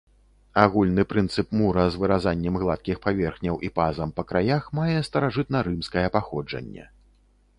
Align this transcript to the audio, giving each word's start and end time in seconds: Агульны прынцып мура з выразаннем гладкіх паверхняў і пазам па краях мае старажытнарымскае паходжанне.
Агульны 0.61 1.03
прынцып 1.09 1.51
мура 1.59 1.83
з 1.95 1.99
выразаннем 2.03 2.57
гладкіх 2.63 2.97
паверхняў 3.05 3.55
і 3.69 3.71
пазам 3.77 4.15
па 4.19 4.27
краях 4.33 4.63
мае 4.79 4.97
старажытнарымскае 5.09 6.07
паходжанне. 6.19 6.83